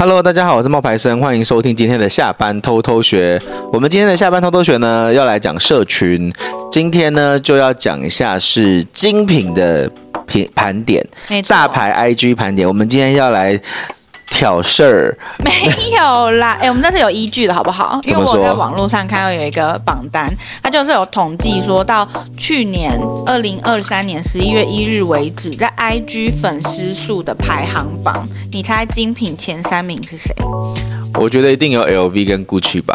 [0.00, 3.36] Hello，大家好，我是冒牌生，欢迎收听今天的下班偷偷学。
[3.72, 6.32] 我们今天的下班偷偷学呢，要来讲社群。
[6.70, 9.90] 今天呢，就要讲一下是精品的
[10.24, 11.04] 品盘点，
[11.48, 12.68] 大牌 IG 盘点。
[12.68, 13.60] 我们今天要来。
[14.38, 15.50] 挑事儿没
[15.96, 17.98] 有啦， 哎、欸，我们这是有依据的，好不好？
[18.04, 20.32] 因为我在网络上看到有一个榜单，
[20.62, 22.96] 它就是有统计说到去年
[23.26, 30.32] 二零二三年十一月一日为止，在 IG 粉丝数的排行榜，你猜精品前三名是谁？
[31.14, 32.94] 我觉得一定有 LV 跟 Gucci 吧。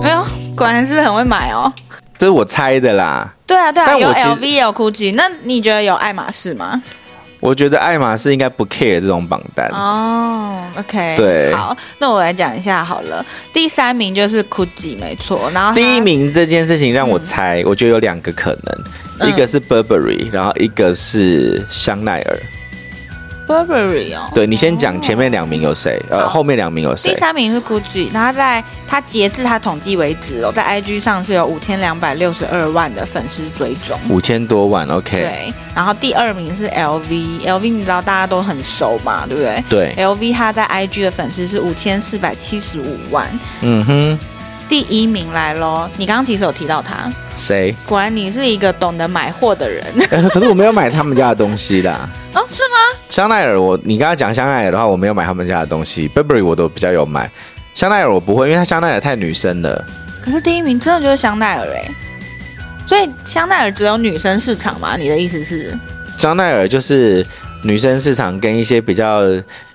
[0.00, 0.24] 哎呦，
[0.56, 1.70] 果然是很会买哦。
[2.16, 3.30] 这是我猜的啦。
[3.46, 6.82] 对啊，对啊，有 LV 也有 Gucci，那你觉得有爱马仕吗？
[7.40, 10.62] 我觉得爱马仕应该不 care 这种榜单哦。
[10.76, 13.24] OK，对，好，那我来讲一下好了。
[13.52, 15.50] 第三名就是 Gucci，没错。
[15.52, 18.84] 然后第一名这件事情让我猜，嗯、我觉得有两个可能，
[19.20, 22.38] 嗯、一个是 Burberry，然后一个是香奈儿。
[23.48, 27.14] Burberry 哦，对，你先讲前面两名有谁，哦、呃，后面两名有谁？
[27.14, 35.20] 第三名是 Gucci，然后在他截至他统计为止哦，在 IG 上是有五千两百六十二万的粉丝追踪，五千多万，OK。
[35.20, 39.64] 对，然后第二名是 LV，LV 你知道大家都很熟嘛，对不对？
[39.70, 43.26] 对，LV 他在 IG 的粉丝是五千四百七十五万，
[43.62, 44.18] 嗯哼。
[44.68, 45.88] 第一名来喽！
[45.96, 47.74] 你刚刚其实有提到他，谁？
[47.86, 49.82] 果然你是一个懂得买货的人。
[50.28, 51.90] 可是我没有买他们家的东西的。
[52.34, 52.98] 哦，是吗？
[53.08, 56.06] 香奈儿，我你刚刚讲香奈儿的话，我没有买他们家的东西。
[56.10, 57.30] Burberry 我都比较有买，
[57.74, 59.82] 香奈儿我不会，因为它香奈儿太女生了。
[60.20, 61.90] 可是第一名真的就是香奈儿哎，
[62.86, 64.96] 所以香奈儿只有女生市场吗？
[64.98, 65.74] 你的意思是？
[66.18, 67.26] 香奈儿就是
[67.62, 69.22] 女生市场跟一些比较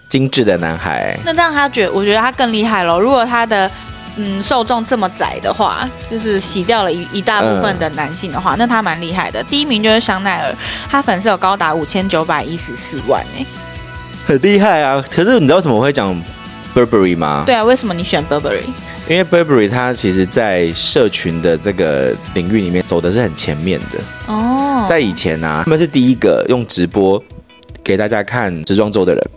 [0.08, 1.18] 精致的男孩。
[1.26, 3.00] 那这样他觉，我觉得他更厉害喽。
[3.00, 3.72] 如果他的
[4.16, 9.44] 嗯，受众这么窄的话，就是洗掉了一一大部分的男性的话，嗯、那他蛮厉害的。
[9.46, 10.56] 第一名就是香奈儿，
[10.90, 13.46] 他粉丝有高达五千九百一十四万呢，
[14.26, 15.04] 很厉害啊。
[15.10, 16.16] 可是你知道为什么我会讲
[16.76, 17.44] Burberry 吗？
[17.46, 18.64] 对啊，为什么你选 Burberry？
[19.10, 24.86] 因为 Burberry 它其实在社群的这个领域里面走的是很前面的哦。
[24.88, 27.22] 在以前呢、啊，他们是第一个用直播
[27.84, 29.30] 给大家看时装周的人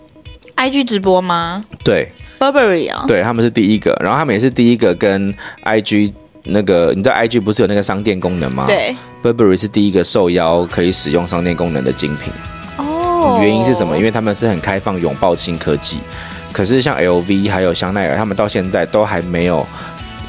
[0.56, 1.64] ，IG 直播吗？
[1.84, 2.12] 对。
[2.38, 5.34] Burberry 啊，对，他们是第一个，然后他们也是第一个跟
[5.64, 6.12] IG
[6.44, 8.66] 那个，你知道 IG 不是有那个商店功能吗？
[8.66, 12.30] 对，Burberry 是第一个受邀可以使用商店功能的精品。
[12.76, 13.40] 哦、oh.
[13.40, 13.96] 嗯，原因是什么？
[13.96, 16.00] 因为他们是很开放，拥抱新科技。
[16.52, 19.66] 可是像 LV 还有香奈儿，他们到现在都还没有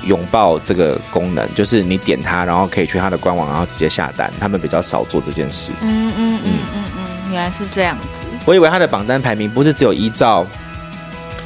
[0.06, 4.32] 拥抱这个功能，就是你点它，然后可以去它的官网，然后直接下单。
[4.40, 5.74] 他们比较少做这件事。
[5.82, 8.20] 嗯嗯嗯嗯嗯，原来是这样子。
[8.48, 10.48] 我以为他的榜单排名不是只有依照。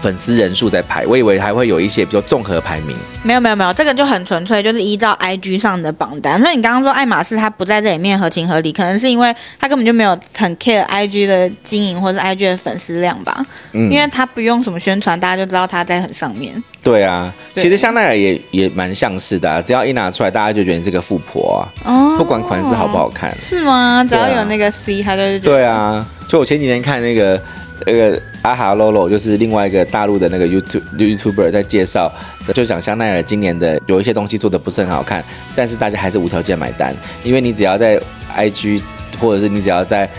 [0.01, 2.97] 粉丝人数在排，我以为还会有一些，比如综合排名。
[3.23, 6.41] 没有没有没有，这个就很纯粹，就是依照 IG 上的榜单。
[6.41, 13.45] 所以你刚刚说爱马仕它不在这里面合情合理，可能是因为它根本就没有很 care IG 的经营或者 IG 的粉丝量吧。
[13.73, 16.51] 嗯，因为它不用什么宣传，大家就知道它在很上面。
[16.81, 21.61] 对啊，对其实香奈儿也也蛮像是的，啊，只要一拿出来，大家就觉得你是个富婆啊。
[21.85, 22.15] 哦。
[22.17, 23.31] 不管款式好不好看。
[23.39, 24.03] 是吗？
[24.09, 25.39] 只要有那个 C，他就是。
[25.39, 27.39] 对啊，就我前几天看那个。
[27.83, 32.11] 那个阿哈喽啰就是另外一个大陆的那个 YouTube YouTuber 在介绍，
[32.53, 35.23] 就讲香奈儿今年的有一些东西做的不是很好看，
[35.55, 38.01] 但是大家还是无条件买单，因为你只要在
[38.35, 38.81] IG
[39.19, 40.09] 或者是你只要在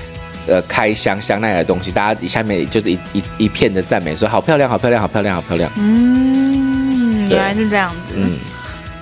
[0.47, 5.71] 呃开箱香奈儿的东西，大家下面就是一一一片的赞美，说好漂亮，好漂亮，好漂亮，好漂亮。
[5.77, 8.12] 嗯，原来是这样子。
[8.15, 8.31] 嗯，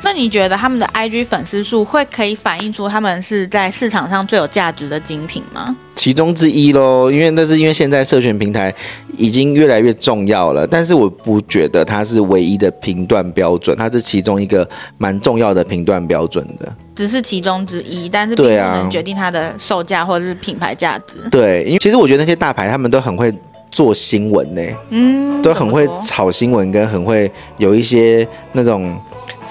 [0.02, 5.76] 那你觉得他们的 IG 粉丝数会可以反映出他们是在市场上最有价值的精品吗？
[5.94, 8.74] 其中之一喽，因为那是因为现在社群平台
[9.18, 14.66] 已经越来越重要了，但是我不觉得它是唯一的评断标准，它是其中一个
[14.96, 21.28] 蛮重要的评断标准的，只是其中之一，但是并不能决定它的售价或者是品牌价值。
[21.30, 23.30] 对，因为其实我觉得那些大牌他们都很会
[23.70, 28.98] 做新闻呢，嗯，都很会炒新闻，跟很会有一些那种。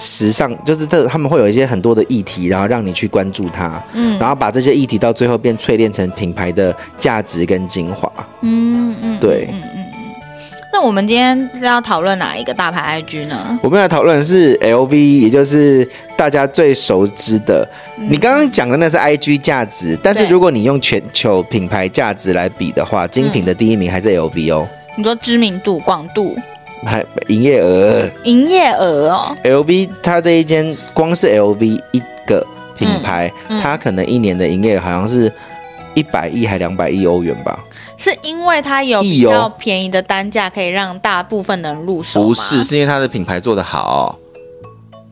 [0.00, 9.84] 时尚就是这，他们会有一些很多的议题，然后让你去关注它，嗯，然后把这些议题到最后变淬炼成品牌的价值跟精华，嗯嗯，对，嗯嗯嗯。
[10.72, 13.58] 那我们今天是要讨论哪一个大牌 IG 呢？
[13.62, 15.86] 我们要讨论的是 LV，也就是
[16.16, 17.68] 大家最熟知的。
[17.98, 24.66] 嗯、你刚刚讲的那是 IG 价值，但是如果你用全球品牌价值来比的话，精品的第一名还是 LV 哦。
[24.96, 26.38] 你说知名度、广度。
[26.86, 32.46] 还营业额，营业额哦，LV 它这一间光是 LV 一个
[32.76, 35.32] 品牌，嗯嗯、它可能一年的营业额好像是
[35.94, 37.58] 一百亿还两百亿欧元吧？
[37.96, 42.22] 是因为它有比较便宜的单价，可以让大部分人入手？
[42.22, 44.16] 不是，是因为它的品牌做得好。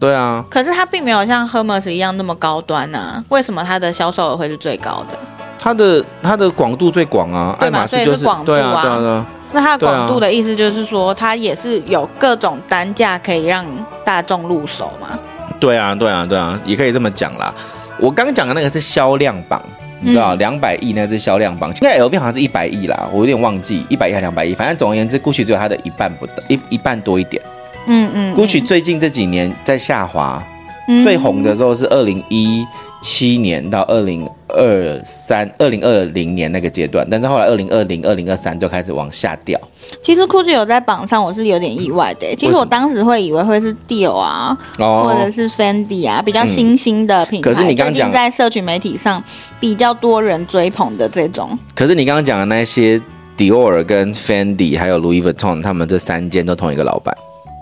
[0.00, 5.18] 对啊，可是它并没有像 Hermes 一样那么高端啊，为什么它的销售额会是最高的？
[5.58, 9.26] 它的它的广度最广啊，爱马仕就是广度啊，对啊，对啊，对啊。
[9.52, 13.64] 那它的广度的意思就是说，它也是有各种单价可以让
[14.04, 15.18] 大众入手嘛？
[15.58, 17.52] 对啊，对啊，对啊，也可以这么讲啦。
[17.98, 19.60] 我刚讲的那个是销量榜，
[20.00, 27.42] 你知道，两百亿那是销量榜，现在 LV 好像是一百亿啦，我有点忘记一百亿还是两百亿，反正总而言之，GUCCI 只有它的一半不到，一一半多一点。
[27.86, 30.40] 嗯嗯，GUCCI 最近这几年在下滑，
[30.86, 32.64] 嗯、最红的时候是二零一
[33.00, 39.58] 七年到二零二三、二零二零年那个阶段，但是后来二零二零、二零二三就开始往下掉。
[40.02, 42.34] 其实 GUCCI 有在榜上，我是有点意外的。
[42.36, 47.50] 其实我当时会以为会是 Dior 啊，或者是 Fendi 啊，比较新兴的品牌。
[47.50, 49.22] 可是你刚刚讲在社群媒体上
[49.60, 51.56] 比较多人追捧的这种。
[51.74, 53.00] 可是你刚刚讲的那些
[53.36, 57.16] Dior 跟 Fendi 还有 Louis Vuitton，他们这三间都同一个老板。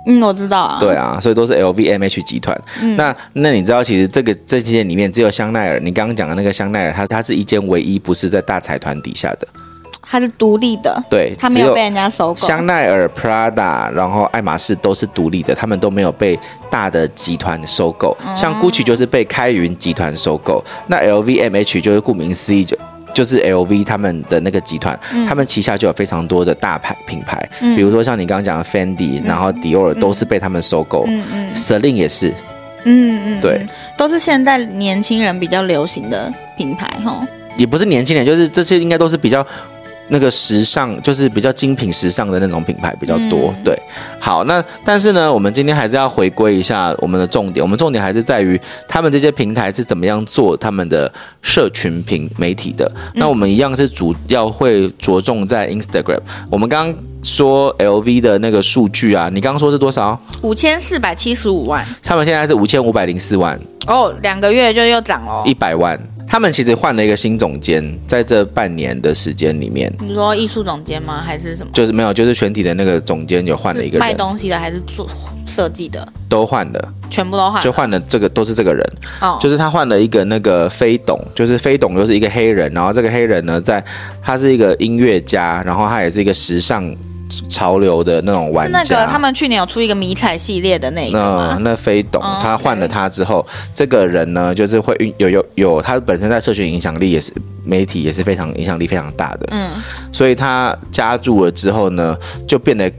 [0.07, 0.79] 嗯，我知道啊。
[0.81, 2.57] 对啊，所以都是 LVMH 集团。
[2.81, 9.49] 嗯、那那你知道，其实这个这些里面只有香奈儿，你刚刚讲的那个香奈儿，它它是一间唯一不是在大财团底下的，
[10.01, 11.03] 它是独立的。
[11.11, 12.41] 对，它没有被人家收购。
[12.41, 16.39] 香奈儿、Prada，然后爱马仕都是独立的，他们都没有被
[16.71, 18.17] 大的集团收购。
[18.25, 22.77] 嗯、像 Gucci 就是被开云集团收购，那 LVMH 就是顾名思义就。
[23.17, 32.29] 就是 L V 他们的那个集团，嗯、他们旗下就有非常多的大牌品牌，嗯、比如说像你刚刚讲的 Fendi，、嗯、然后 Dior 都是被他们收购，嗯嗯，Celine 也是，
[32.85, 33.67] 嗯嗯，对，
[33.97, 37.27] 都是现在年轻人比较流行的品牌哈，
[37.57, 39.47] 也不是年轻人，就是这些应该都是比较。
[40.09, 43.79] 那个时尚就是比较精品时尚的那种品牌比较多，嗯、对。
[44.21, 51.13] 好，那但是呢，我们今天还是要回归一下我们的重点，我们重点还是在于他们这些平台是怎么样做他们的
[51.43, 52.91] 社群平媒体的。
[52.95, 56.21] 嗯、那我们一样是主要会着重在 Instagram。
[56.51, 60.21] 我们刚刚说 LV 的那个数据啊，你刚刚说是多少？
[60.43, 61.85] 五千四百七十五万。
[62.03, 63.59] 他们现在是五千五百零四万。
[63.87, 65.99] 哦，两个月就又涨了一百万。
[66.27, 71.23] 他们其实换了一个新总监，在这半年的时间里面，你说艺术总监吗？
[71.25, 71.71] 还是什么？
[71.73, 74.01] 就是没有，就是全体的那个总监有换了一个人。
[74.01, 75.09] 卖东西的还是做
[75.47, 76.07] 设计的？
[76.29, 78.85] 都换了，全部都换，就换了这个都是这个人。
[79.21, 83.83] 哦，就是他换了一个那个飞董，就是飞董就是一个黑人，然后这个黑人呢，在
[84.21, 86.95] 他是一个音乐家，然后他也是一个时尚。
[87.49, 97.33] 潮流的那种玩家，是那个他们去年有出一个迷彩系列的那个那那非懂，哦、他换了他之后，这个人呢，就是会有有有，他本身在社群影响力也是
[97.65, 99.71] 媒体也是非常影响力非常大的，嗯，
[100.13, 102.17] 所以他加入了之后呢，
[102.47, 102.91] 就变得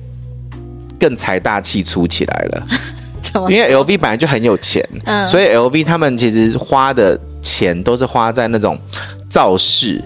[1.00, 2.64] 更财大气粗起来了。
[3.50, 8.80] 因为 LV 本来就很有钱，嗯，所以 LV 他们其实花的钱都是花在那种
[9.30, 10.02] 造势，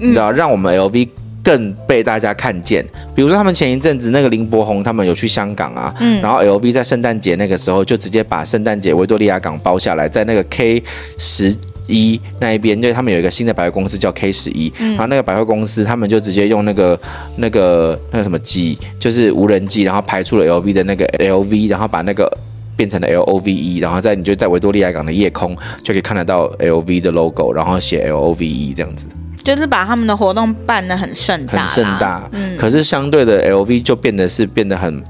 [0.00, 1.08] 嗯、你知道，让我们 LV。
[1.42, 2.84] 更被大家看见，
[3.14, 10.82] 比如说他们前一阵子那个林柏宏他们有去香港啊，嗯，然后 LV 在圣诞节那个时候就直接把圣诞节维多利亚港包下来，在那个 K
[11.18, 11.54] 十
[11.88, 16.98] 一那一边，因为他们有一个新的百货公司叫 K 十一，然后那个百货公司他们就直接用那个
[17.36, 22.30] 那个那个什么机，就是无人机，然后拍出了 LV 的那个 LV，然后把那个
[22.76, 29.06] 变成了 L O V E，然后在你就在维多利亚港的夜空就可以看得到 LV 的 logo，然后写 L O V E 这样子。
[29.44, 32.28] 就是把他们的活动办得很盛大，很盛大。
[32.32, 35.02] 嗯，可是相对的，LV 就变得是变得很，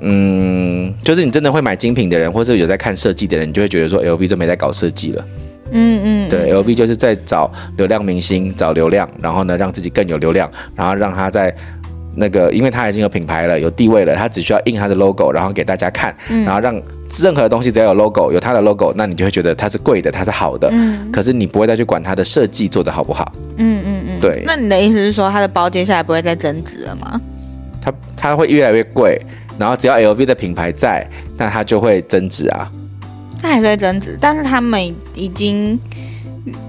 [0.00, 5.24] 嗯，就是你真的会买精品的人，或是有在看设计的人，你就会觉得说，LV 都没在搞设计了。
[5.72, 11.54] 嗯嗯，对，LV 就是在找流量明星，找流量，然后呢，让自己更有流量，然后让他在。
[12.16, 16.80] 那个，因为他已经有品牌了，有地位了，他只需要印他的 logo，然后给大家看，嗯、然后让
[17.22, 20.68] 任何东西只要有 logo，有它的 logo，那你就会觉得它是贵的，它是好的。
[20.72, 21.10] 嗯。
[21.12, 23.32] 可是你不会再去管它的设计做的好不好。
[23.56, 24.20] 嗯嗯嗯。
[24.20, 24.42] 对。
[24.46, 27.20] 那你的意思是说，它的包接下来不会再增值了吗？
[27.80, 29.20] 它它会越来越贵，
[29.58, 32.70] 然后只要 LV 的品牌在，那它就会增值啊。
[33.40, 34.82] 它还是会增值，但是他们
[35.14, 35.78] 已经。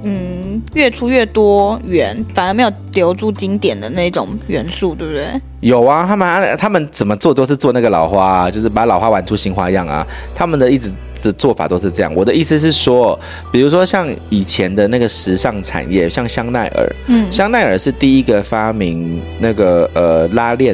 [0.03, 5.25] 嗯，越出越多元，反而没有留住经典的那种元素，对不对？
[5.59, 10.05] 有啊，他们他们怎么做都是做那个老花啊，就是把老花玩出新花样啊。
[10.33, 10.89] 他们的一直
[11.21, 12.13] 的做法都是这样。
[12.15, 13.19] 我的意思是说，
[13.51, 20.73] 比如说像以前的那个时尚产业，像香奈儿，嗯，香奈儿是第一个发明那个呃拉链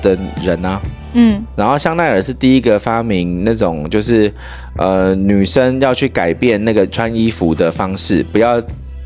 [0.00, 0.80] 的人啊。
[1.14, 4.32] 嗯，然后香奈儿是第一个发明那种，就是，
[4.76, 8.60] 呃，女生要去改变那个穿衣服的方式，不要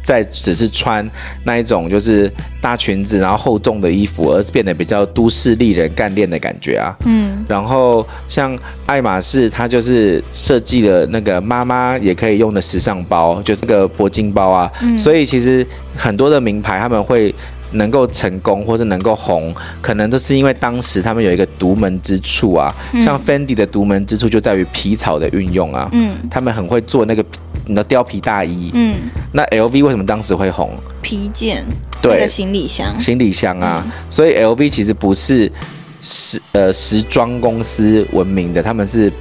[0.06, 1.04] 再只是穿
[1.42, 6.96] 那一种就是大裙子，然后厚重的衣服，而变得比较都市丽人干练的感觉啊。
[7.04, 14.72] 嗯，然后像爱马仕，它就是设计了那个妈妈也可以用的时尚包，就是个铂金包啊。
[14.80, 17.34] 嗯，所以其实很多的名牌他们会。
[17.72, 22.72] 能够成功或者能够红，可能都是因为当时他们有一个独门之处啊。
[22.92, 25.88] 嗯、像 Fendi 的独门之处就在于皮草的运用啊。
[25.92, 27.24] 嗯，他们很会做那个
[27.66, 28.70] 你的貂皮大衣。
[28.74, 28.94] 嗯，
[29.32, 30.76] 那 LV 为什么当时会红？
[31.02, 31.64] 皮件，
[32.00, 33.84] 对，那个行李箱，行李箱啊。
[33.84, 35.50] 嗯、所以 LV 其实不是
[36.02, 39.12] 时呃时装公司闻名的，他们是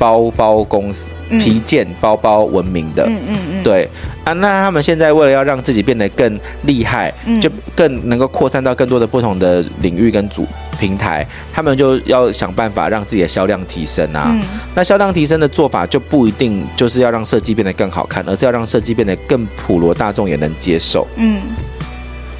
[0.00, 1.10] 包包公司。
[1.38, 3.88] 皮件包包闻名的，嗯嗯嗯，对
[4.24, 10.44] 啊，那他们现在为了要让自己变得更厉害，嗯、就更能够扩散到更多的不同的领域跟主
[10.80, 14.32] 平台，他们就要想办法让自己的销量提升啊。
[14.34, 14.42] 嗯、
[14.74, 21.06] 那销量提升的做法就不一定就是要让设计变得更好看，而是要让设计变得更普罗大众也能接受。
[21.14, 21.40] 嗯。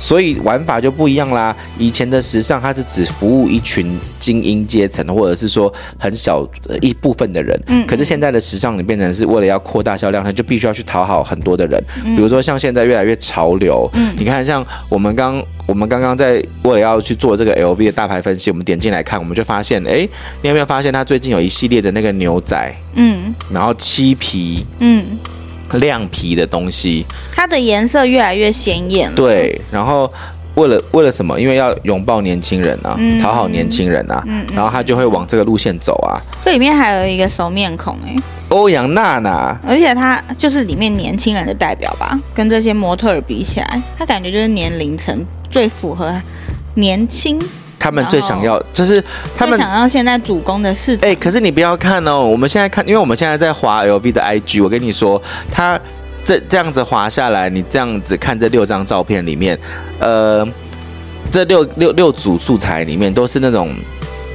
[0.01, 1.55] 所以玩法就不一样啦。
[1.79, 6.49] 以前的时尚，它是只服务一群精英阶层，或者是说很小
[6.81, 7.63] 一部分的人。
[7.67, 7.87] 嗯。
[7.87, 11.79] 可是现在的时尚，你变成是为了要扩大销量，它就必须要去讨好很多的人。
[12.03, 13.89] 比如说像现在越来越潮流。
[13.93, 14.15] 嗯。
[14.17, 20.09] 你看，像我们刚我们刚刚在为了要去做这个 LV 的大牌分析，我们点进来看，我们就发现，哎，
[20.41, 22.75] 你有没有发现它最近有一系列的那个牛仔？
[22.95, 23.35] 嗯。
[23.53, 24.65] 然后漆皮。
[24.79, 25.19] 嗯。
[25.75, 29.17] 亮皮的东西，它的颜色越来越鲜艳了。
[29.17, 30.13] 对，然后
[30.55, 31.41] 为了为了什么？
[31.41, 36.21] 因为要拥抱年轻人啊，嗯、讨好年轻人啊，嗯嗯、然后他就会往这个路线走啊。
[36.45, 38.17] 这里面还有一个熟面孔哎，
[38.49, 42.19] 欧阳娜娜，而且她就是里面年轻人的代表吧？
[42.35, 46.21] 跟这些模特儿比起来，她感觉就是年龄层最符合
[46.75, 47.41] 年轻。
[47.81, 49.03] 他们最想要就是
[49.35, 55.21] 他们想要现在主攻的是哎、欸，可是你不要看哦，我们现在看，因为我们现在在滑 LV 的 IG，我跟你说，
[55.51, 55.81] 他
[56.23, 59.59] 这这样子滑下来，你这样子看这六张照片里面，
[59.99, 60.47] 呃，
[61.33, 63.75] 这六六六组素材里面都是那种。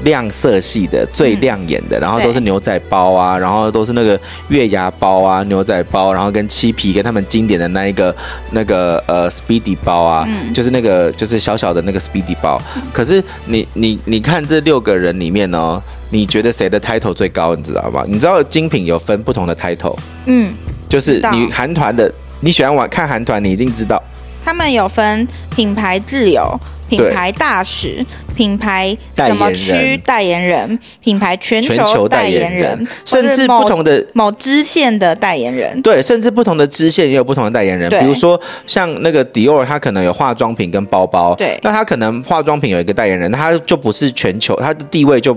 [0.04, 8.16] 亮色系的最亮眼的，然后都是牛仔包啊，然后都是那个月牙包啊，牛仔包，然后跟漆皮跟他们经典的那一个
[8.52, 12.62] 那个呃 Speedy 包啊，就是那个就是小小的那个 Speedy 包。
[12.94, 17.56] 可是你你你看这六个人里面哦，你觉得谁的 title 最高？
[17.56, 18.04] 你知道吗？
[18.08, 20.54] 你知道精品有分不同的 title，嗯，
[20.88, 22.12] 就是你韩团的，
[22.42, 24.02] 你喜欢玩看韩团，你一定知道，
[24.44, 26.60] 他们有分品牌自有。
[26.90, 37.90] 品牌大使、品牌什么区代言人、品牌全球代言人，甚至不同的某支线的代言人，对，甚至不同的支线也有不同的代言人。
[37.90, 45.36] 比如说像那个迪奥，它可能有化妆品跟包包，对，那它可能化妆品有一个代言人，他就不是全球，他的地位就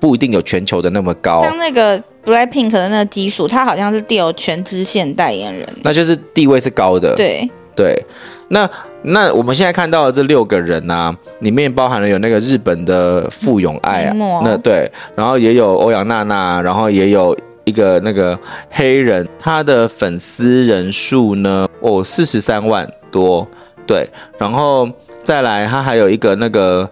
[0.00, 1.42] 不一定有全球的那么高。
[1.42, 7.48] 像那个 Blackpink 的那个基础，他好像是迪奥全支线代言人，那就是地位是高的，对。
[7.74, 8.04] 对。
[8.48, 8.68] 那
[9.04, 18.38] 那我们现在看到的这六个人呢、啊，里面包含了有那个日本的富永爱啊，那对，然后也有欧阳娜娜，然后也有一个那个
[18.70, 23.46] 黑人，他的粉丝人数呢，哦，四十三万多，
[23.86, 24.88] 对，然后
[25.24, 26.88] 再来他还有一个那个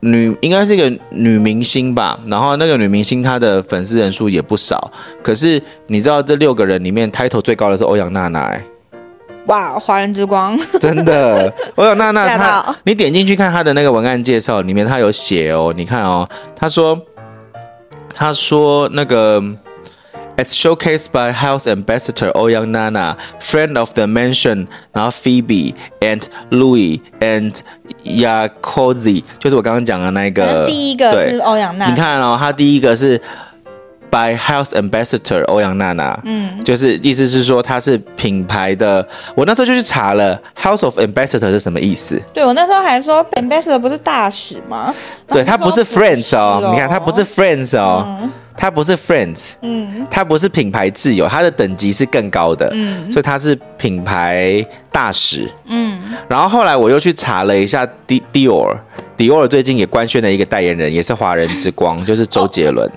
[0.00, 4.90] 女，应该是一个女明星吧，然后那个女明星她的粉丝人数也不少，
[5.22, 8.64] 可是你知道这六个人里面 title 最高的是欧阳娜娜、欸。
[9.46, 17.00] 哇，华人之光， 真的，欧阳娜娜她，你点进去看她的那个文案介绍，里面她有写哦，你看哦，她说，
[18.12, 19.40] 她说那个
[20.36, 27.54] ，as showcased by House Ambassador 欧阳娜娜，friend of the mansion，然后 Phoebe and Louis and
[28.04, 33.20] Yakozy，就是我刚刚讲的那个，第一个是欧阳娜，你看哦，她第一个是。
[34.16, 39.06] By House Ambassador 欧阳娜娜，嗯，就是意思是说她是品牌的。
[39.34, 42.18] 我那时候就去查了，House of Ambassador 是什么意思？
[42.32, 44.94] 对，我那时候还说 Ambassador 不是大使吗？
[45.28, 48.06] 对，他不是 Friends 哦，你看他不是 Friends 哦，
[48.56, 56.00] 他不是 Friends，嗯，他不是品牌自由，他的等级是更高的，嗯，所以他是品牌大使，嗯。
[56.26, 62.90] 然后后来我又去查了一下 Dior，Dior 最近也官宣了一个代言人，也是华人之光， 就是周杰伦。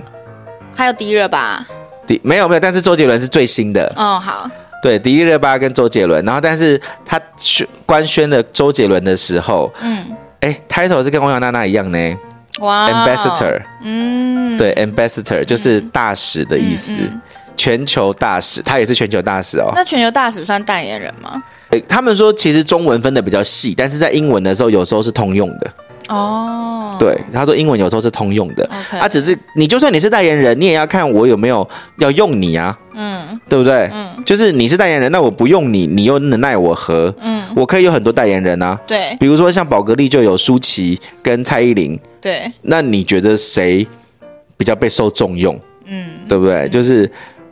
[0.80, 1.68] 还有迪丽热巴，
[2.08, 3.92] 迪没有没有，但是周杰伦是最新的。
[3.98, 4.50] 哦，好，
[4.82, 10.06] 对，迪丽热巴跟周杰伦，然后但是他宣官宣了周杰伦的时候，嗯，
[10.40, 12.18] 哎，title 是跟欧阳娜娜一样呢。
[12.60, 17.22] 哇，ambassador，嗯，对，ambassador 就是大使的意思，嗯嗯、
[17.58, 19.74] 全球大使，他也是全球大使哦。
[19.76, 21.44] 那全球大使算代言人吗？
[21.90, 25.70] 他们说其实中文分的比较细，但是在英文的时候有时候是通用的。
[26.10, 31.68] 哦，对，他说英文有时候是通用的，啊、只是你就算你是代言人，你也要看我有没有
[32.00, 33.90] 要用你啊，嗯，对不对？
[33.94, 37.14] 嗯，就是你是代言人，那我不用你，你又能奈我何？
[37.22, 43.88] 嗯，我可以有很多代言人啊，对，比如说像宝格丽就有舒淇跟蔡依林，对，那你觉得谁
[44.58, 45.60] 比较被受重用？
[45.86, 46.68] 嗯，对不对？
[46.70, 47.10] 就是。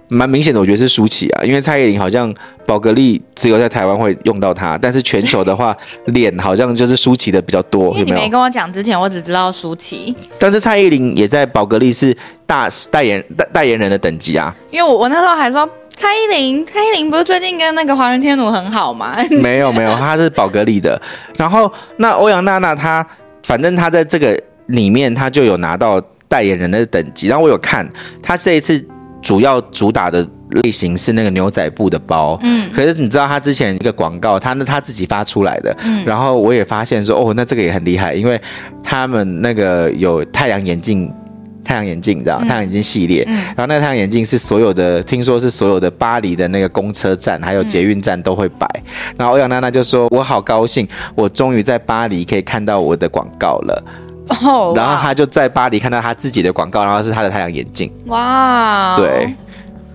[0.09, 2.33] 蛮明显的，我觉得是舒淇啊，因为蔡依林好像
[2.65, 7.91] 宝格丽只有在台湾会用到它，但是全球的话，脸好像就是舒淇的比较多。
[7.93, 10.15] 因为你没跟我讲之前，我只知道舒淇。
[10.39, 14.55] 但是蔡依林也在宝格丽是大代言代代言人的等级啊。
[14.71, 19.17] 因为我我那时候还说蔡依林，蔡依林不是最近跟那个华人天奴很好吗？
[19.43, 20.99] 没有没有，她是宝格丽的。
[21.37, 23.05] 然后那欧阳娜娜她，
[23.43, 27.27] 反正她在这个里面，她就有拿到代言人的等级。
[27.27, 27.89] 然后我有看，
[28.21, 28.85] 她这一次
[29.27, 30.25] 主要主打的
[30.63, 32.39] 类型是那个牛仔布的包。
[32.43, 32.72] 嗯。
[32.72, 35.75] 可是你知道他之前一个广告，他那他自己发出来的。
[35.84, 36.05] 嗯。
[36.05, 38.39] 然后我也发现说，哦，那这个也很厉害，因为
[38.81, 41.12] 他们那个有太阳眼镜。
[41.67, 48.65] 太阳眼镜，你知道、嗯、太阳眼镜系列，嗯、然后那个太阳眼镜是所有的，听说是所有的巴黎的那个公车站还有捷运站都会摆。
[48.75, 53.84] 嗯、然后欧阳娜娜就说：“我好高兴，我终于在巴黎可以看到我的广告了。”
[54.43, 57.91] 哦，然后他就在巴黎看到他自己的广告，然后是他的太阳眼镜。
[58.05, 59.34] 哇，对，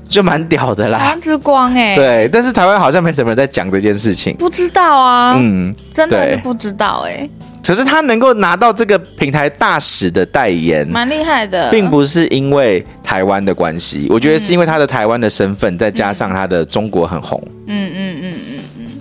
[0.08, 1.94] 就蛮屌的啦，之光哎。
[1.94, 4.34] 对，但是台湾好像没什么人在讲这件事情。
[4.36, 7.28] 不知道啊，嗯，真的是不知道哎。
[7.64, 18.51] 可是他能够拿到这个平台大使的代言，蛮厉害的，并不是因为台湾的关系，我觉得是因为他的台湾的身份，再加上他的中国很红，嗯嗯嗯嗯嗯，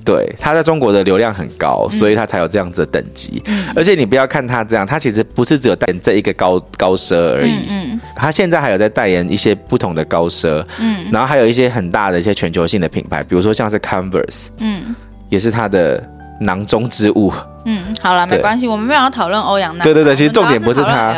[0.04, 3.42] 对，他在中国的流量很高，所以他才有这样子的等级。
[3.46, 14.96] 嗯，而且你不要看他这样，他其实不是只有代言这一个高高奢而已，嗯，他现在还有在代言一些不同的高奢，嗯，然后还有一些很大的一些全球性的品牌，比如说像是 Converse，嗯，
[15.30, 16.04] 也是他的
[16.40, 17.32] 囊中之物。
[17.66, 19.84] 嗯，好了，没关系，我们没有要讨论欧阳娜娜。
[19.84, 21.14] 对对对，其实重点不是他。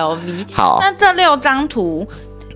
[0.52, 2.06] 好，那这六张图，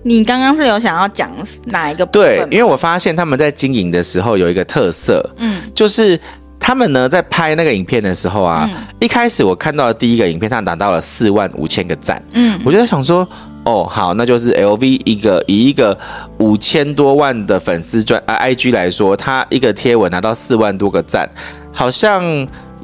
[0.08, 1.30] 你刚刚是有想要讲
[1.66, 2.22] 哪一个部分？
[2.22, 6.18] 对，因为我发现他们在经营的时候有一个特色，嗯，就是
[6.58, 13.28] 他们呢在拍那个影片的时候啊，嗯、一开始我看到的第一个影片，他拿到了四万五千个赞，嗯，我就在想说，
[13.66, 15.96] 哦，好，那就是 LV 一个以一个
[16.38, 21.28] 五千多万的粉丝专啊 IG 来说，他一个贴文拿到四万多个赞，
[21.70, 22.24] 好像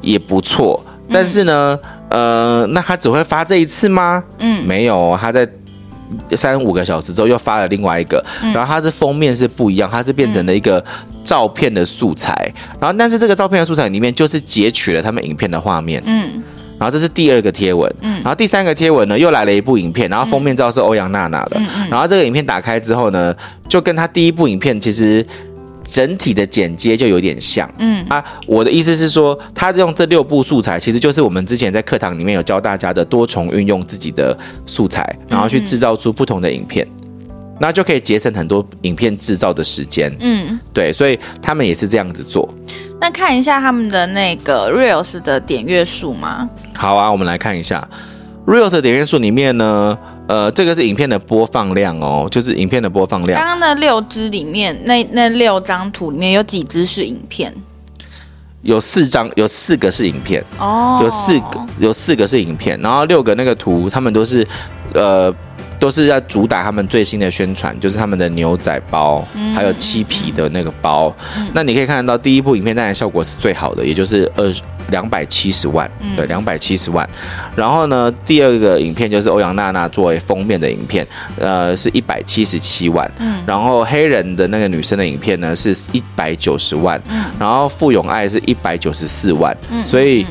[0.01, 0.85] 也不错。
[1.11, 1.79] 但是呢，
[2.09, 4.23] 嗯、呃，那他只会发这一次吗？
[4.39, 5.47] 嗯，没有，他在
[6.35, 10.83] 三五个小时之后又发了另外一个，嗯、然后它的封面是不一样，它是变成了一个
[11.23, 12.33] 照片的素材，
[12.73, 16.43] 嗯、然后但是这个照片的素材里面就是截取了他们影片的画面，嗯，
[16.79, 23.35] 然后这是第二个贴文，嗯，然后第三个贴文呢又来了一部影片，然后封面照是欧阳娜娜的，嗯嗯、然后这个影片打开之后呢，
[23.67, 25.25] 就跟他第一部影片其实。
[25.89, 36.87] 整体的剪接就有点像，嗯啊，我的意思是说，他用这六部素材，其实就是我们之前在课堂里面有教大家的多重运用自己的素材，然后去制造出不同的影片，
[37.59, 42.51] 那就可以节省很多影片制造的时间，嗯，对，所以他们也是这样子做。
[42.99, 46.49] 那看一下他们的那个 Reels 的点阅数吗？
[46.73, 47.87] 好啊，我们来看一下
[48.47, 49.97] Reels 的点阅数里面呢。
[50.27, 53.39] 呃，这个是影片的播放量哦，就是影片的播放量。
[53.39, 57.53] 刚刚那六支里面，那那六张图里面有几支是影片？
[58.61, 64.47] 有四张，有四个是影片哦，有四个，有四个是影片，然后六个那个图，他们都是
[64.93, 65.33] 呃。
[65.79, 71.15] 都是要主打他们最新的宣传，就是他们的牛仔包，还有漆皮的那个包。
[71.37, 74.53] 嗯、那你可以看得到，第一部影片当然效果是最好的，也就是二
[74.89, 77.07] 两百七十万，嗯、对，两百七十万。
[77.55, 81.05] 然后呢，第二个影片就是欧阳娜娜作为封面的影片，
[81.37, 83.09] 呃，是一百七十七万。
[83.17, 87.01] 嗯、然后黑人的那个女生的影片呢，是一百九十万。
[87.09, 89.55] 嗯、然后傅永爱是一百九十四万。
[89.69, 90.25] 嗯、所以。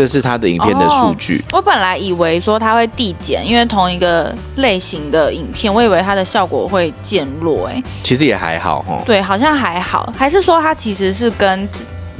[0.00, 1.44] 这是他的影片的数据。
[1.50, 7.68] 哦，我本来以为说他会递减，因为同一个类型的影片，我以为它的效果会减弱。
[7.68, 9.02] 哎，其实也还好哈。
[9.04, 11.68] 对，好像还好，还是说它其实是跟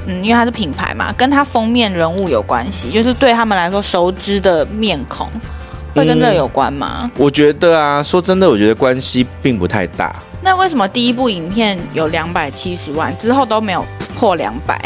[0.05, 5.27] 嗯，因为它是品牌嘛，跟它封面人物有关系，就是对他们来说熟知的面孔，
[5.95, 6.99] 会跟这个有关吗？
[7.05, 10.15] 嗯，我觉得啊，说真的，我觉得关系并不太大。
[10.43, 13.83] 那为什么第一部影片有两百七十万，之后都没有
[14.19, 14.79] 破两百？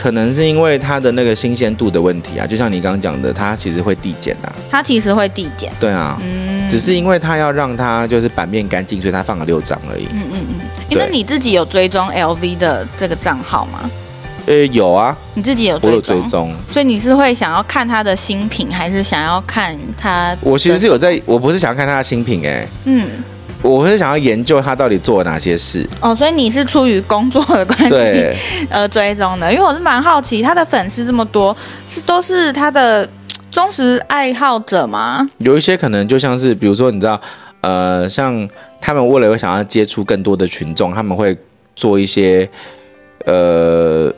[0.00, 4.48] 可能是因为它的那个新鲜度的问题啊，就像你刚刚讲的，它其实会递减啊。
[4.70, 5.70] 它其实会递减。
[5.78, 10.06] 对啊，嗯，只是因为它要让它就是版面干净，所以它放了六张而已。
[10.14, 10.66] 嗯嗯嗯。
[10.88, 13.90] 因为你自己有追踪 LV 的这个账号吗？
[14.46, 15.14] 呃，有啊。
[15.34, 15.90] 你自己有追踪？
[15.90, 16.54] 我有追踪。
[16.70, 20.34] 所以你是会想要看它的新品，还是想要看它？
[20.40, 22.68] 我其实是有在，我不是想要看它的新品，欸，哎。
[22.84, 23.06] 嗯。
[23.62, 28.36] 我是想要研究他到底做了哪些事哦，所以你是出于工作的关系对
[28.70, 31.54] 而 追踪的，因为我是蛮好奇他的粉丝这么多，
[31.88, 33.06] 是都是他的
[33.50, 35.28] 忠实爱好者吗？
[35.38, 37.20] 有一些可能就像是，比如说你知道，
[37.60, 38.48] 呃，像
[38.80, 41.36] 他们为了想要接触更多的群众，他们会
[41.76, 42.48] 做一些，
[43.26, 44.10] 呃，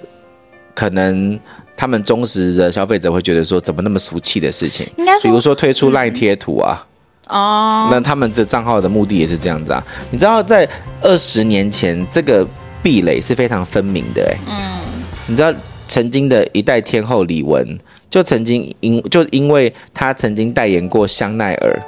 [0.74, 1.38] 可能
[1.76, 4.86] 他们忠实的消费者会觉得说，怎么那么俗气的事情？
[4.96, 6.78] 应该说，比如说推出赖贴图啊。
[6.78, 6.86] 嗯
[7.28, 9.82] 哦，那他们这账号的目的也是这样子啊？
[10.10, 10.68] 你知道，在
[11.00, 12.46] 二十年前，这个
[12.82, 14.36] 壁垒是非常分明的哎。
[14.48, 14.80] 嗯，
[15.26, 15.52] 你知道，
[15.86, 17.78] 曾经的一代天后李玟，
[18.10, 21.80] 就曾经因就因为她曾经代言过香奈儿，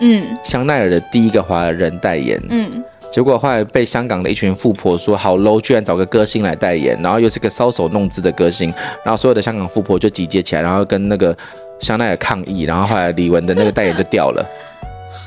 [0.00, 11.36] 嗯，香奈儿的第一个华人代言，嗯，结果后来被香港的一群富婆说好 low，居然找个歌星来代言，然后又是个搔首弄姿的歌星，然后所有的香港富婆就集结起来，然后跟那个
[11.80, 14.44] 香奈儿抗议，然后后来李玟的那个代言就掉了。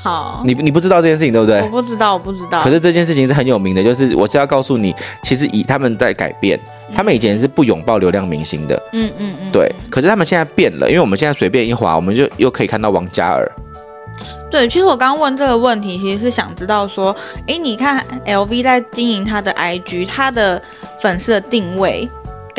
[0.02, 1.60] 好，你你不知道这件事情对不对？
[1.62, 2.62] 我不知道，我不知道。
[2.62, 6.58] 可是这件事情是很有名的，就是我是要告诉你，其实以他们在改变，
[6.94, 9.70] 他们以前是不拥抱流量明星的，嗯嗯嗯，对。
[9.90, 13.50] 可是他们现在变了，因为我们现在随便一滑，我们就又可以看到王嘉尔。
[14.50, 17.14] 对，其实我刚刚问这个问题，其实是想知道说，
[17.46, 20.60] 哎，你看 LV 在经营他的 IG，他的
[21.02, 22.08] 粉丝的定位。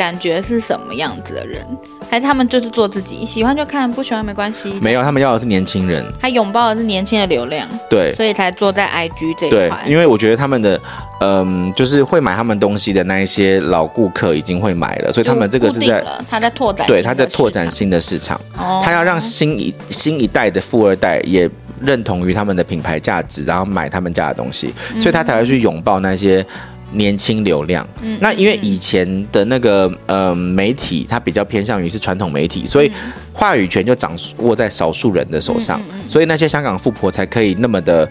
[0.00, 1.62] 感觉是什么样子的人？
[2.10, 4.72] 还是他们就是做自己，喜欢就看，不喜欢没关系。
[4.80, 9.82] 没有，他们要的是年轻人，他拥抱的是年轻的流量，对，所以才做在 IG 这一块。
[9.84, 10.80] 对，因为我觉得他们的，
[11.20, 18.40] 嗯，就是会买他们东西的那一些老顾客已经会买了，所以他们这个是在他在拓展，对，他在拓展新的市场。
[18.56, 21.48] 哦，他要让新一新一代的富二代也
[21.82, 26.44] 认同于他们的品牌价值，然后买他们家的东西，所以他才会去拥抱那些。
[26.92, 27.86] 年轻流量，
[28.18, 32.90] 那因为以前的那个呃媒体，它比较偏向于是传统媒体，所以
[33.32, 38.08] 话语权就掌握在少数人的手上，所以那些香港富婆才可以那么的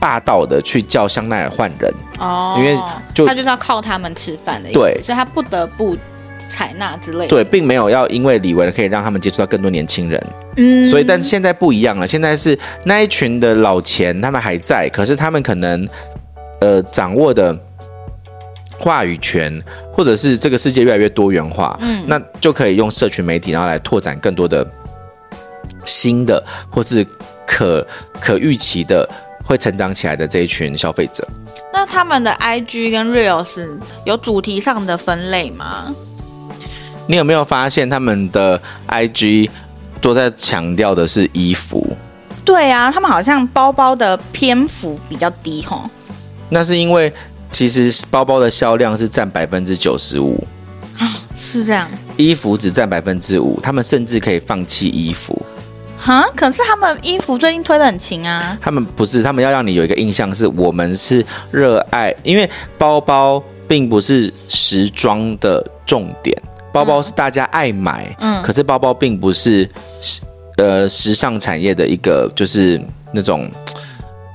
[0.00, 1.94] 霸道的去叫香奈儿换人。
[2.18, 2.76] 哦，因为
[3.14, 5.96] 就他就是要靠他们吃饭的，对，所以他不得不
[6.38, 15.88] 采纳之类的，对，并没有要因为李玟可以让他们接触到更多年轻人，嗯，所以但现在不一样了，现在是那一群的老钱他们还在，可是他们可能
[16.60, 17.56] 呃掌握的。
[18.78, 19.62] 话语权，
[19.92, 24.66] 或者是这个世界越来越多元化，嗯，那就可以用社群媒体，然后来拓展更多的
[25.84, 27.04] 新的，或是
[27.46, 27.86] 可
[28.20, 29.08] 可预期的
[29.44, 31.26] 会成长起来的这一群消费者。
[31.72, 35.94] 那他们的 IG 跟 Reels 有主题上的分类吗？
[37.06, 39.48] 你有没有发现他们的 IG
[40.00, 41.96] 都在强调的是衣服？
[42.44, 45.88] 对啊，他们好像包包的篇幅比较低吼。
[46.50, 47.10] 那是因为。
[47.56, 50.46] 其实包包的销量是占百分之九十五，
[51.34, 51.88] 是这样。
[52.18, 55.40] 衣服只占百分之五，他们甚至可以放弃衣服。
[55.96, 58.58] 哈，可是他们衣服最近推的很勤啊。
[58.60, 66.36] 他们不是，他们要让你有一个印象，是我们是热爱，因为包包并不是时装的重点，
[66.70, 69.66] 包包是大家爱买，嗯，可是包包并不是
[70.02, 70.20] 时
[70.58, 72.78] 呃时尚产业的一个就是
[73.14, 73.50] 那种。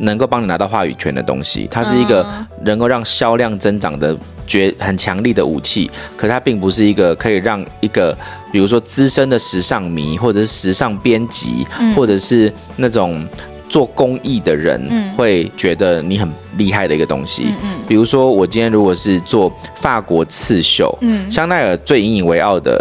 [0.01, 2.25] 能够帮你拿到话语权的东西，它是一个
[2.63, 5.89] 能够让销量增长的绝很强力的武器。
[6.17, 8.17] 可它并不是一个可以让一个，
[8.51, 13.25] 比如说资深的时尚迷，或者是时尚编辑，或者是那种
[13.69, 17.53] 做公益的人，会觉得你很厉害的一个东西。
[17.87, 20.97] 比如说我今天如果是做法国刺绣，
[21.29, 22.77] 香奈儿最引以为傲的，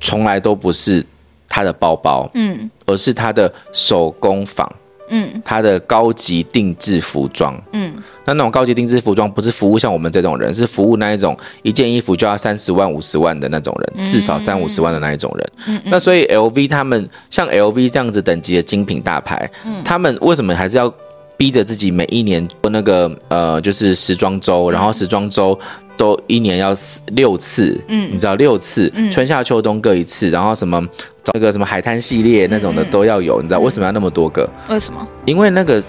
[0.00, 1.04] 从来都不是
[1.48, 4.70] 它的包包，嗯，而是它的手工坊。
[5.16, 15.52] 嗯，他的高级定制服装，嗯，那那种高级定制服装不是服务像我们这种人，是服务那一种一件衣服就要三十万五十万的那种人，至少三五十万的那一种人。
[15.68, 20.92] 嗯，那所以 LV 他们像 LV 这样子等级的精品大牌，嗯，他们为什么还是要
[21.36, 25.58] 逼着自己每一年做那个呃，就是时装周，然后时装周。
[25.96, 26.74] 都一年要
[27.12, 30.84] 六次，嗯，你知道六次，嗯，春夏秋冬各一次，然后什么
[31.22, 34.44] 找那个什么海滩系列那种的都要有，嗯，你知道为什么要那么多个？
[34.68, 35.06] 为什么？
[35.24, 35.80] 因为那个，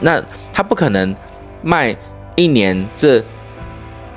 [0.00, 0.20] 那
[0.52, 1.14] 他不可能
[1.62, 1.96] 卖
[2.34, 3.22] 一年这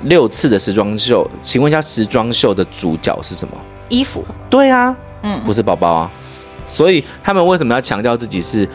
[0.02, 1.30] 六次的时装秀。
[1.40, 3.54] 请问一下，时装秀的主角是什么？
[3.88, 4.24] 衣服。
[4.50, 6.10] 对啊，嗯，不是包包啊。
[6.66, 8.68] 所以他们为什么要强调自己是？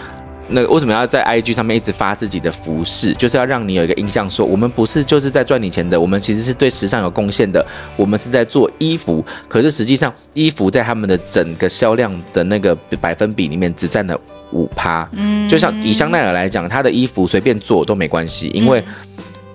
[0.47, 3.13] 那为什么要在 IG 上面一直发自己的服饰？
[3.13, 7.65] 就是要让你有一个印象，说我们不是就是在赚你钱的，我们其实是对时尚有贡献的，
[7.97, 9.25] 我们是在做衣服。
[9.47, 14.15] 可是实际上，衣服在他们的整个销量的那个百分比里面只占了
[14.51, 15.09] 五趴。
[15.13, 18.83] 嗯，就像以香奈儿来讲，他的衣服随便做都没关系，因为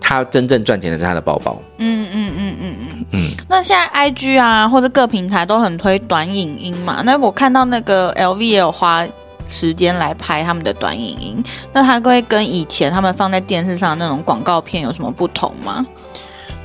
[0.00, 1.62] 他真正赚钱的是他的包包。
[1.78, 3.30] 嗯嗯嗯嗯嗯嗯。
[3.48, 7.00] 那现在 IG 啊，或者各平台都很推短影音嘛。
[7.04, 9.06] 那我看到那个 LV 也有花。
[9.50, 15.84] 时间来拍他们的短影音，那它会跟以前他们放在电视上的那种广告片有什么不同吗？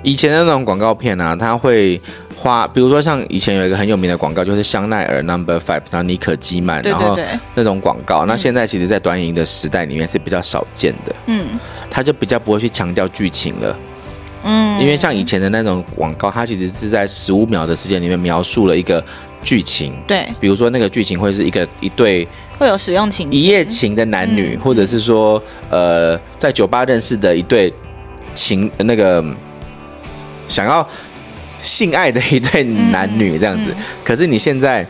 [0.04, 2.00] 以前的那种广告片啊，它会
[2.38, 7.17] 花，比如说像以前有一个很有名的广告，就是香奈儿 Number Five，然后妮可基曼，然后
[7.56, 11.15] 那种广告，那现在其实，在短影音的时代里面是比较少见的。
[11.26, 13.76] 嗯，他就比较不会去强调剧情了。
[14.45, 19.03] 嗯，因为像以前的那种广告，它其实是在十五秒的时间里面描述了一个
[19.43, 19.93] 剧情。
[20.08, 22.25] 对，比如说那个剧情会是一个一对。
[22.58, 27.73] 会有使用情一夜情的男女，嗯、或者是说，呃，在酒吧认识的一对
[28.34, 29.21] 情，那个
[30.47, 30.88] 想要
[31.60, 33.71] 性爱的一对男女这样子。
[33.71, 34.88] 嗯嗯、可是你现在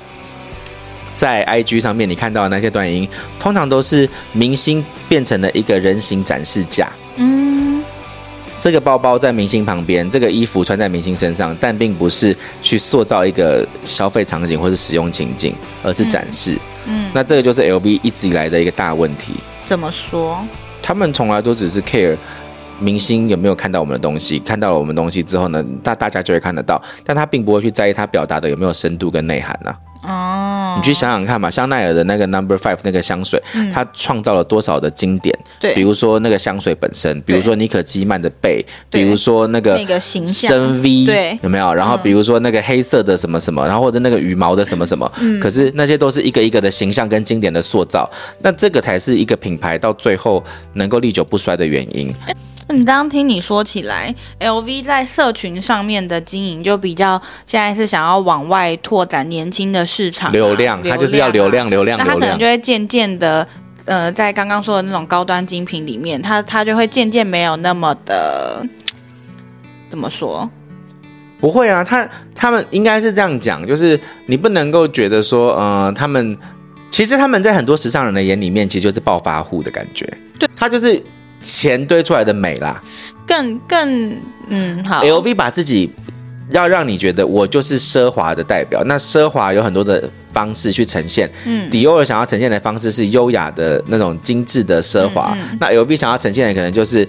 [1.11, 6.91] 在 IG 上面，你看到的那些短影音，通常都是明星变成了一个人形展示架。
[7.15, 7.64] 嗯，
[8.65, 16.56] 这个包包在明星旁边，这个衣服穿在明星身上，但并不是去塑造一个消费场景或是使用情境，而是展示。
[16.88, 19.34] 嗯，嗯，那这个就是 LV 一直以来的一个大问题。
[19.65, 20.43] 怎么说？
[20.82, 22.17] 他们从来都只是 care
[22.80, 29.69] 明星有没有看到我们的东西，看到了我们东西之后呢，大大家就会看得到，但他并不会去在意他表达的有没有深度跟内涵呢、
[30.01, 30.08] 啊。
[30.08, 30.35] 哦，
[30.75, 35.38] 你去想想看嘛，香奈儿的那个 Number Five 那个香水，嗯、它创造了多少的经典？
[35.59, 40.51] 对，比如说那个香水本身，比如说妮可基曼的背，比如说那个那个形象。
[40.51, 41.73] 深 V，对，有没有？
[41.73, 48.09] 然后比如说那个黑色的什么什么，然后或者那个羽毛的什么什么，嗯，可是那些都是一个一个的形象跟经典的塑造，
[48.41, 52.13] 那这个才是一个品牌到最后能够历久不衰的原因。
[52.67, 63.47] 那你刚刚听你说起来，LV 在社群上面的经营就比较现在是想要往外拓展年轻的市场、啊、流量，它就是要流量，流量，那它可能就会渐渐的，
[63.86, 68.65] 呃，在刚刚说的那种高端精品里面，它它就会渐渐没有那么的，
[69.88, 70.49] 怎么说？
[71.39, 76.36] 不会啊，他他们应该是这样讲，就是你不能够觉得说，呃，他们
[76.89, 80.04] 其实他们在很多时尚人的眼里面，其实就是暴发户的感觉，
[80.39, 80.99] 对，他就是。
[81.45, 82.81] 钱堆出来的美啦，
[83.27, 85.03] 更更嗯好。
[85.03, 85.91] LV 把自己
[86.49, 91.31] 要让你觉得我就是奢华的代表，那奢华有很多的方式去呈现。
[91.45, 97.08] 嗯，迪奥想要呈现的方式是优雅的那种精致的奢华，嗯嗯，那 LV 想要呈现的可能就是。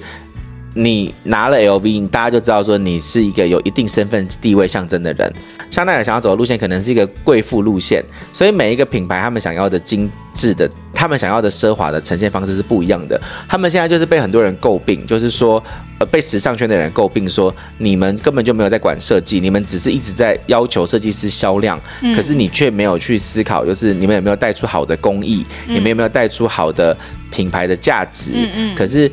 [0.79, 5.33] 你拿了 LV，大家就知道说你是一个有一定身份地位象征的人。
[5.70, 13.20] 香奈儿想要走的路线可能是一个贵妇路线，所以每一个品牌他们想要的精致的，他们想要的奢华的呈现方式是不一样的。
[13.46, 15.62] 他们现在就是被很多人诟病，就是说，
[15.98, 21.78] 呃，被时尚圈的人诟病说，你们根本就没有在管设计，你们只是一直在要求设计师销量，
[22.14, 26.96] 可是你却没有去思考，就是你们有没有带出好的工艺，你们有没有带出好的
[27.30, 28.32] 品牌的价值？
[28.35, 28.74] 嗯嗯。
[28.74, 29.11] 可是，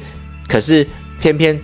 [0.47, 0.87] 可是。
[1.19, 1.57] 偏偏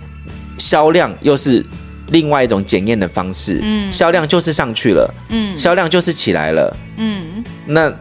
[0.56, 1.62] 销量又是
[2.08, 7.94] 另外一种检验的方式，嗯，销量就是上去了，嗯，销量就是起来了，嗯，那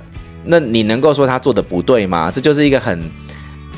[0.45, 2.31] 那你能够说他做的不对吗？
[2.33, 2.99] 这就是一个很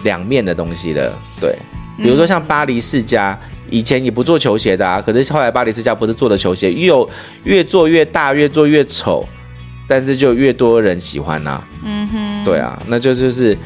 [0.04, 1.56] 两面的东西了，对，
[1.98, 3.38] 比如说像巴黎世家，
[3.70, 6.92] 以前也不做球鞋的啊，可是后来巴黎世家不是做的球鞋，越
[7.44, 9.28] 越做越大，越做越丑，
[9.88, 13.58] 但是就越多人喜欢呐，嗯哼，对啊，那就就是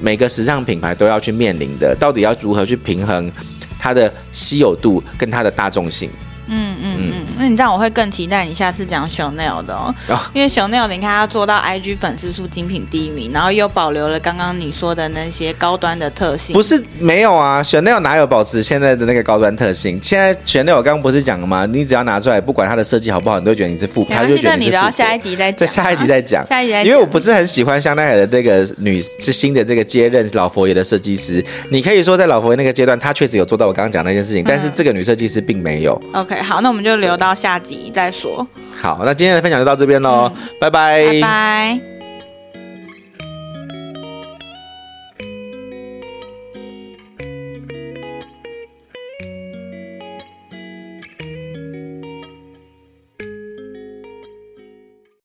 [0.00, 3.30] 每个时尚品牌都要去面临的，到底要如何去平衡？
[3.78, 6.08] 它的稀有度跟它的大众性。
[6.48, 16.52] 嗯嗯嗯，那你这样我会更期待你下次讲 Chanel 的哦，哦因为 Chanel 你看它做到 IG 粉丝数精品第一名，然后又保留了刚刚你说的那些高端的特性。
[16.52, 19.98] 不是没有啊，Chanel 哪有保持现在的那个高端特性？
[20.02, 21.66] 现在 Chanel 我刚刚不是讲了吗？
[21.66, 24.76] 你只要拿出来，不管它的设计好不好，你都觉得你是富，他就觉得你是富。
[24.76, 26.86] 那你下一集再讲，下一集再讲， 下一集再讲。
[26.86, 31.44] 因为我不是很喜欢香奈儿的这个女是新的这个接任老佛爷的设计师。
[31.70, 36.00] 你可以说在老佛爷那个阶段，他确实有做到我刚刚讲那件事情，嗯、但是这个女设计师并没有。
[36.32, 38.46] OK，好，那我们就留到下集再说。
[38.80, 41.04] 好，那今天的分享就到这边喽，嗯、拜拜。
[41.04, 41.91] 拜拜。